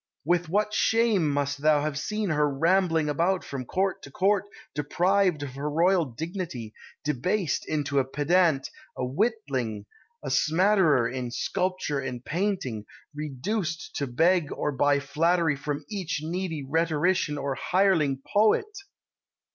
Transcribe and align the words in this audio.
With 0.25 0.49
what 0.49 0.73
shame 0.73 1.29
must 1.29 1.59
thou 1.61 1.81
have 1.81 1.95
seen 1.99 2.31
her 2.31 2.49
rambling 2.49 3.07
about 3.07 3.43
from 3.43 3.65
court 3.65 4.01
to 4.01 4.09
court 4.09 4.45
deprived 4.73 5.43
of 5.43 5.53
her 5.53 5.69
royal 5.69 6.05
dignity, 6.05 6.73
debased 7.03 7.69
into 7.69 7.99
a 7.99 8.03
pedant, 8.03 8.71
a 8.97 9.05
witling, 9.05 9.85
a 10.23 10.31
smatterer 10.31 11.07
in 11.07 11.29
sculpture 11.29 11.99
and 11.99 12.25
painting, 12.25 12.85
reduced 13.13 13.95
to 13.97 14.07
beg 14.07 14.51
or 14.51 14.71
buy 14.71 14.99
flattery 14.99 15.55
from 15.55 15.85
each 15.87 16.19
needy 16.23 16.65
rhetorician 16.67 17.37
or 17.37 17.53
hireling 17.53 18.23
poet! 18.25 18.65